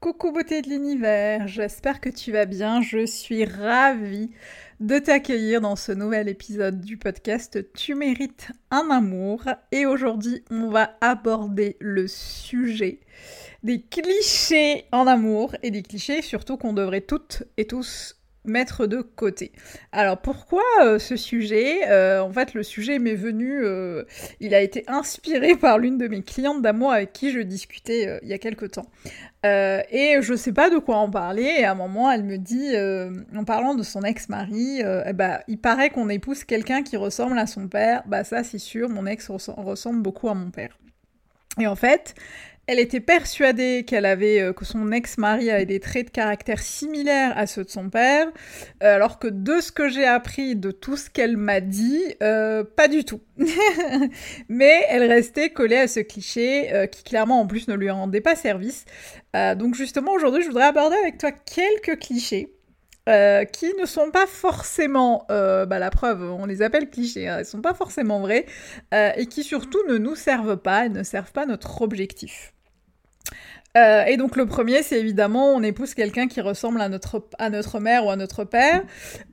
[0.00, 2.80] Coucou beauté de l'univers, j'espère que tu vas bien.
[2.80, 4.30] Je suis ravie
[4.80, 9.42] de t'accueillir dans ce nouvel épisode du podcast Tu mérites un amour.
[9.72, 13.00] Et aujourd'hui, on va aborder le sujet
[13.62, 19.02] des clichés en amour et des clichés surtout qu'on devrait toutes et tous mettre de
[19.02, 19.52] côté.
[19.92, 21.88] Alors pourquoi euh, ce sujet?
[21.88, 24.04] Euh, En fait, le sujet m'est venu, euh,
[24.40, 28.28] il a été inspiré par l'une de mes clientes d'amour avec qui je discutais il
[28.28, 28.86] y a quelque temps.
[29.44, 32.70] et je sais pas de quoi en parler, et à un moment, elle me dit,
[33.36, 34.82] en parlant de son ex-mari,
[35.14, 38.02] bah, il paraît qu'on épouse quelqu'un qui ressemble à son père.
[38.06, 40.78] Bah ça, c'est sûr, mon ex ressemble beaucoup à mon père.
[41.58, 42.14] Et en fait,
[42.70, 47.32] elle était persuadée qu'elle avait euh, que son ex-mari avait des traits de caractère similaires
[47.36, 48.28] à ceux de son père,
[48.84, 52.62] euh, alors que de ce que j'ai appris de tout ce qu'elle m'a dit, euh,
[52.62, 53.22] pas du tout.
[54.48, 58.36] Mais elle restait collée à ce cliché qui clairement en plus ne lui rendait pas
[58.36, 58.84] service.
[59.34, 62.54] donc justement aujourd'hui je voudrais aborder avec toi quelques clichés.
[63.52, 67.62] qui ne sont pas forcément, bah la preuve, on les appelle clichés, hein, ils sont
[67.62, 68.46] pas forcément vrais,
[68.92, 72.52] et qui surtout ne nous servent pas ne servent pas notre objectif.
[73.76, 77.50] Euh, et donc le premier, c'est évidemment on épouse quelqu'un qui ressemble à notre, à
[77.50, 78.82] notre mère ou à notre père,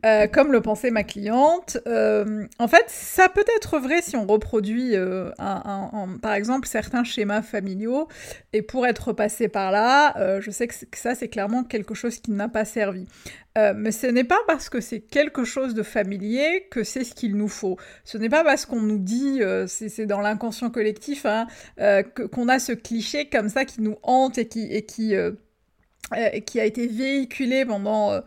[0.05, 1.77] euh, comme le pensait ma cliente.
[1.88, 4.93] Euh, en fait, ça peut être vrai si on reproduit
[5.37, 8.08] par exemple certains schémas familiaux,
[8.53, 12.31] et pour être passé par là, je sais que ça c'est clairement quelque chose qui
[12.31, 13.08] n'a pas servi.
[13.57, 17.13] Euh, mais ce n'est pas parce que c'est quelque chose de familier que c'est ce
[17.15, 17.77] qu'il nous faut.
[18.03, 21.47] Ce n'est pas parce qu'on nous dit, euh, c'est dans l'inconscient collectif, hein,
[21.79, 27.65] euh, qu'on a ce cliché comme ça qui nous hante et qui, a été véhiculé
[27.65, 28.21] pendant...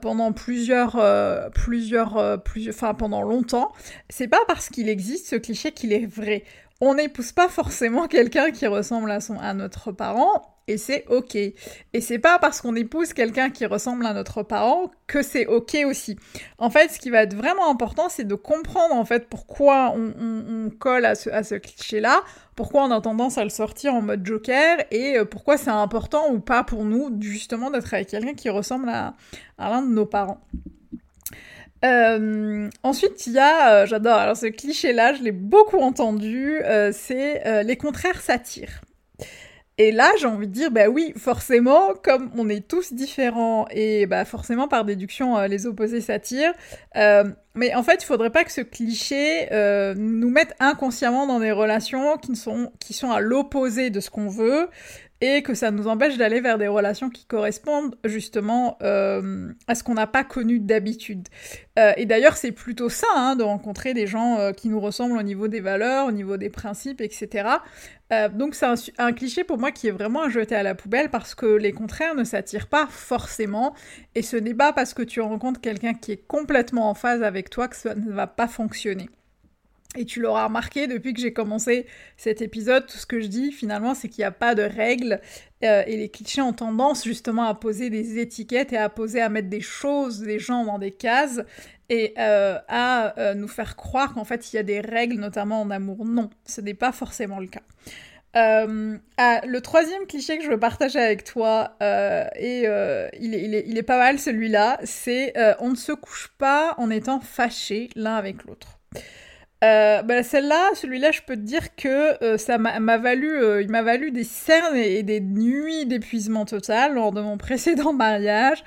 [0.00, 0.92] pendant plusieurs,
[1.52, 3.72] plusieurs, plusieurs, enfin pendant longtemps,
[4.08, 6.44] c'est pas parce qu'il existe ce cliché qu'il est vrai.
[6.80, 11.34] On n'épouse pas forcément quelqu'un qui ressemble à, à notre parent, et c'est ok.
[11.36, 15.76] Et c'est pas parce qu'on épouse quelqu'un qui ressemble à notre parent que c'est ok
[15.86, 16.18] aussi.
[16.58, 20.70] En fait, ce qui va être vraiment important, c'est de comprendre en fait pourquoi on,
[20.78, 22.22] colle à ce, cliché-là,
[22.56, 26.30] pourquoi on a tendance à le sortir en mode joker et euh, pourquoi c'est important
[26.30, 29.14] ou pas pour nous justement d'être avec quelqu'un qui ressemble à,
[29.58, 30.40] l'un de nos parents.
[31.84, 36.60] Euh, ensuite, il y a, euh, j'adore, alors ce cliché-là, je l'ai beaucoup entendu,
[36.92, 38.80] c'est les contraires s'attirent.
[39.76, 44.06] Et là, j'ai envie de dire, bah oui, forcément, comme on est tous différents et
[44.06, 46.52] bah forcément par déduction, euh, les opposés s'attirent.
[46.96, 47.24] Euh,
[47.56, 51.50] mais en fait, il faudrait pas que ce cliché euh, nous mette inconsciemment dans des
[51.50, 54.68] relations qui sont qui sont à l'opposé de ce qu'on veut
[55.24, 59.82] et que ça nous empêche d'aller vers des relations qui correspondent justement euh, à ce
[59.82, 61.28] qu'on n'a pas connu d'habitude.
[61.78, 65.16] Euh, et d'ailleurs, c'est plutôt ça, hein, de rencontrer des gens euh, qui nous ressemblent
[65.16, 67.48] au niveau des valeurs, au niveau des principes, etc.
[68.34, 68.66] donc c'est
[68.98, 71.72] un, cliché pour moi qui est vraiment à jeter à la poubelle parce que les
[71.72, 73.74] contraires ne s'attirent pas forcément
[74.14, 77.50] et ce n'est pas parce que tu rencontres quelqu'un qui est complètement en phase avec
[77.50, 79.08] toi que ça ne va pas fonctionner.
[79.96, 83.52] Et tu l'auras remarqué depuis que j'ai commencé cet épisode, tout ce que je dis
[83.52, 85.20] finalement, c'est qu'il n'y a pas de règles
[85.62, 89.28] euh, et les clichés ont tendance justement à poser des étiquettes et à poser, à
[89.28, 91.42] mettre des choses, des gens dans des cases
[91.90, 95.60] et euh, à euh, nous faire croire qu'en fait il y a des règles, notamment
[95.60, 96.04] en amour.
[96.04, 97.62] Non, ce n'est pas forcément le cas.
[98.36, 103.64] Ah, le troisième cliché que je veux partager avec toi, et il est, il, est,
[103.68, 108.16] il, est, pas mal celui-là, c'est on ne se couche pas en étant fâché l'un
[108.16, 108.80] avec l'autre.
[109.64, 113.70] Euh, bah, celle-là, celui-là, je peux te dire que euh, ça m'a valu, euh, il
[113.70, 118.62] m'a valu des cernes et, des nuits d'épuisement total lors de mon précédent mariage,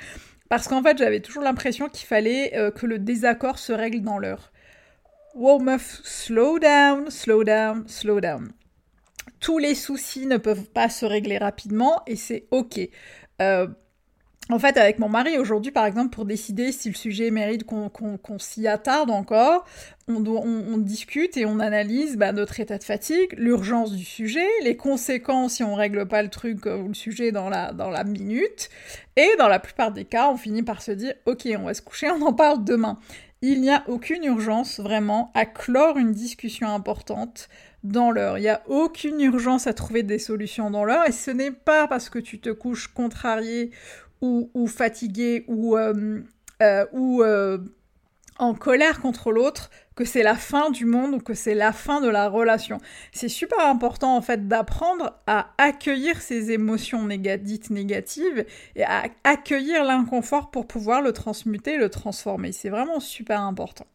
[0.50, 4.52] parce qu'en fait, j'avais toujours l'impression qu'il fallait que le désaccord se règle dans l'heure.
[5.36, 8.52] Wow, meuf, slow down, slow down, slow down.
[9.40, 12.80] Tous les soucis ne peuvent pas se régler rapidement et c'est ok.
[14.50, 18.40] En fait, avec mon mari aujourd'hui, par exemple, pour décider si le sujet mérite qu'on
[18.40, 19.66] s'y attarde encore,
[20.08, 25.56] on, discute et on analyse bah, notre état de fatigue, l'urgence du sujet, les conséquences
[25.56, 28.70] si on règle pas le truc ou le sujet dans la, dans la minute.
[29.18, 31.82] Et dans la plupart des cas, on finit par se dire, ok, on va se
[31.82, 32.98] coucher, on en parle demain.
[33.42, 37.50] Il n'y a aucune urgence vraiment à clore une discussion importante
[37.84, 38.38] dans l'heure.
[38.38, 41.88] Il n'y a aucune urgence à trouver des solutions dans l'heure et ce n'est pas
[41.88, 43.72] parce que tu te couches contrarié
[44.22, 46.22] ou, fatigué ou, euh,
[46.62, 47.58] euh, euh,
[48.40, 52.02] en colère contre l'autre que c'est la fin du monde ou que c'est la fin
[52.02, 52.78] de la relation.
[53.12, 59.84] C'est super important en fait d'apprendre à accueillir ces émotions dites négatives et à accueillir
[59.84, 62.52] l'inconfort pour pouvoir le transmuter, le transformer.
[62.52, 63.88] C'est vraiment super important.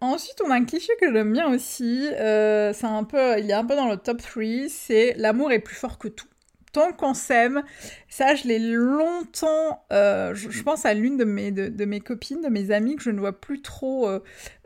[0.00, 3.64] ensuite, on a un cliché que j'aime bien aussi, c'est un peu, il est un
[3.64, 6.26] peu dans le top 3, c'est l'amour est plus fort que tout
[6.74, 7.62] tant qu'on s'aime.
[8.08, 9.84] Ça, je l'ai longtemps.
[9.92, 13.10] Euh, je, pense à l'une de mes, de, mes copines, de mes amies que je
[13.10, 14.18] ne vois plus trop euh,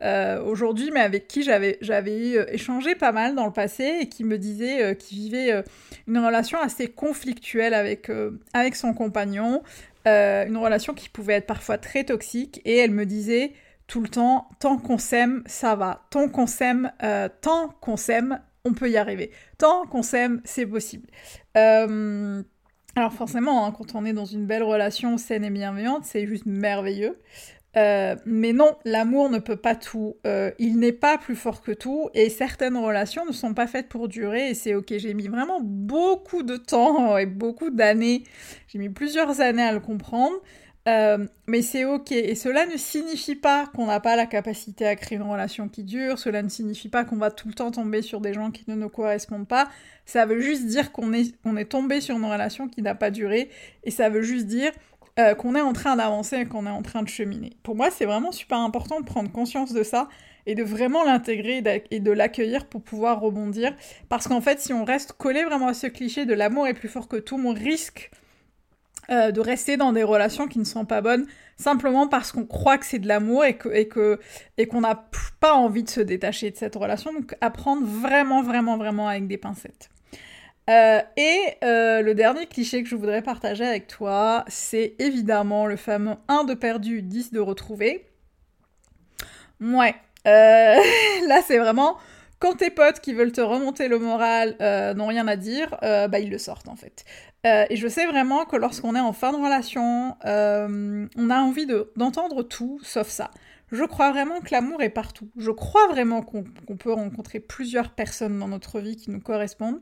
[0.02, 1.78] euh, aujourd'hui, mais avec qui j'avais,
[2.52, 5.62] échangé pas mal dans le passé et qui me disait qu'il vivait
[6.06, 8.10] une relation assez conflictuelle avec,
[8.55, 9.62] avec son compagnon,
[10.06, 12.62] une relation qui pouvait être parfois très toxique.
[12.64, 13.52] Et elle me disait
[13.87, 16.06] tout le temps, tant qu'on s'aime, ça va.
[16.10, 16.90] Tant qu'on s'aime,
[17.43, 19.31] tant qu'on s'aime, on peut y arriver.
[19.56, 21.08] Tant qu'on s'aime, c'est possible.
[21.58, 22.43] Euh,
[22.96, 26.46] alors forcément, hein, quand on est dans une belle relation saine et bienveillante, c'est juste
[26.46, 27.19] merveilleux.
[27.76, 30.16] Euh, mais non, l'amour ne peut pas tout.
[30.26, 32.08] Euh, il n'est pas plus fort que tout.
[32.14, 34.50] Et certaines relations ne sont pas faites pour durer.
[34.50, 34.94] Et c'est ok.
[34.96, 38.25] J'ai mis vraiment beaucoup de temps et beaucoup d'années.
[38.69, 40.37] J'ai mis plusieurs années à le comprendre.
[40.88, 42.12] Euh, mais c'est ok.
[42.12, 45.85] Et cela ne signifie pas qu'on n'a pas la capacité à créer une relation qui
[45.85, 46.19] dure.
[46.19, 48.75] Cela ne signifie pas qu'on va tout le temps tomber sur des gens qui ne
[48.75, 49.69] nous correspondent pas.
[50.06, 53.50] Ça veut juste dire qu'on est, tombé sur une relation qui n'a pas duré.
[53.85, 54.73] Et ça veut juste dire
[55.19, 57.52] euh, qu'on est en train d'avancer et qu'on est en train de cheminer.
[57.62, 60.08] Pour moi, c'est vraiment super important de prendre conscience de ça
[60.46, 63.76] et de vraiment l'intégrer et de l'accueillir pour pouvoir rebondir.
[64.08, 66.88] Parce qu'en fait, si on reste collé vraiment à ce cliché de l'amour est plus
[66.88, 68.11] fort que tout, mon risque
[69.10, 71.26] euh, de rester dans des relations qui ne sont pas bonnes
[71.56, 73.56] simplement parce qu'on croit que c'est de l'amour et
[73.88, 75.08] qu'on n'a
[75.40, 77.12] pas envie de se détacher de cette relation.
[77.12, 79.88] Donc apprendre vraiment vraiment vraiment avec des pincettes.
[80.69, 85.76] Euh, et euh, le dernier cliché que je voudrais partager avec toi, c'est évidemment le
[85.76, 88.06] fameux 1 de perdu, 10 de retrouvé.
[89.60, 89.94] Ouais,
[90.26, 91.96] là c'est vraiment
[92.38, 94.56] quand tes potes qui veulent te remonter le moral
[94.96, 97.05] n'ont rien à dire, bah ils le sortent en fait.
[97.46, 101.38] Euh, et je sais vraiment que lorsqu'on est en fin de relation, euh, on a
[101.38, 103.31] envie d'entendre tout sauf ça.
[103.70, 105.29] Je crois vraiment que l'amour est partout.
[105.37, 106.44] Je crois vraiment qu'on
[106.76, 109.81] peut rencontrer plusieurs personnes dans notre vie qui nous correspondent.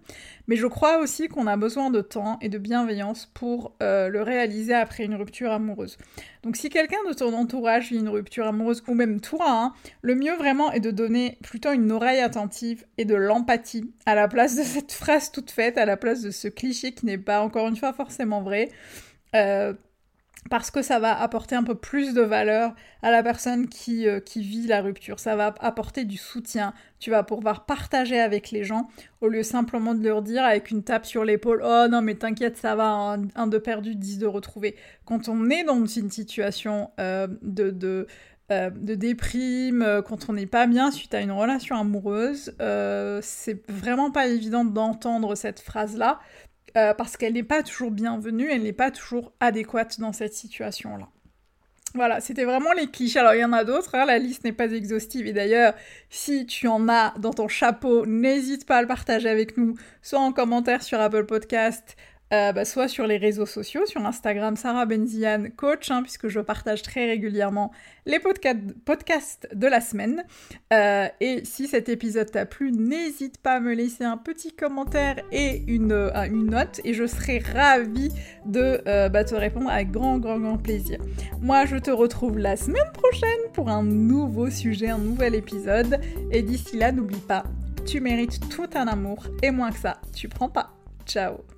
[0.49, 4.23] Mais je crois aussi qu'on a besoin de temps et de bienveillance pour euh, le
[4.23, 5.99] réaliser après une rupture amoureuse.
[6.43, 9.73] Donc si quelqu'un de ton entourage vit une rupture amoureuse, ou même toi, hein,
[10.03, 14.27] le mieux vraiment est de donner plutôt une oreille attentive et de l'empathie à la
[14.27, 17.41] place de cette phrase toute faite, à la place de ce cliché qui n'est pas
[17.41, 18.71] encore une fois forcément vrai.
[19.35, 19.75] Euh,
[20.51, 24.21] parce que ça va apporter un peu plus de valeur à la personne qui, euh,
[24.21, 25.19] qui, vit la rupture.
[25.19, 26.73] Ça va apporter du soutien.
[26.99, 28.89] Tu vas pouvoir partager avec les gens
[29.21, 32.57] au lieu simplement de leur dire avec une tape sur l'épaule Oh non, mais t'inquiète,
[32.57, 34.77] ça va, un, de perdu, dix de retrouvé.
[35.05, 38.07] Quand on est dans une situation euh, de, de,
[38.51, 42.55] euh, de, déprime, quand on n'est pas bien suite à une relation amoureuse,
[43.23, 46.21] c'est vraiment pas évident d'entendre cette phrase-là
[46.77, 51.09] euh, parce qu'elle n'est pas toujours bienvenue, elle n'est pas toujours adéquate dans cette situation-là.
[51.95, 53.19] Voilà, c'était vraiment les clichés.
[53.19, 55.27] Alors il y en a d'autres, hein, la liste n'est pas exhaustive.
[55.27, 55.75] Et d'ailleurs,
[56.11, 60.19] si tu en as dans ton chapeau, n'hésite pas à le partager avec nous, soit
[60.19, 61.97] en commentaire sur Apple Podcast,
[62.33, 66.41] euh, bah, soit sur les réseaux sociaux, sur Instagram, Sarah Benzian Coach, hein, puisque je
[66.41, 67.71] partage très régulièrement
[68.05, 70.25] les podcasts de la semaine.
[70.73, 75.17] Euh, et si cet épisode t'a plu, n'hésite pas à me laisser un petit commentaire
[75.31, 78.11] et une, euh, note, et je serai ravie
[78.45, 80.99] de bah, te répondre avec grand, grand, grand plaisir.
[81.41, 86.01] Moi, je te retrouve la semaine prochaine pour un nouveau sujet, un nouvel épisode,
[86.33, 87.45] et d'ici là, n'oublie pas,
[87.87, 90.71] tu mérites tout un amour, et moins que ça, tu prends pas.
[91.07, 91.56] Ciao